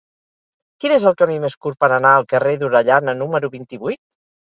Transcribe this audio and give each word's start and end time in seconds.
Quin 0.83 0.93
és 0.95 1.05
el 1.09 1.15
camí 1.19 1.37
més 1.45 1.57
curt 1.67 1.81
per 1.85 1.91
anar 1.99 2.17
al 2.23 2.27
carrer 2.35 2.57
d'Orellana 2.65 3.19
número 3.25 3.55
vint-i-vuit? 3.59 4.05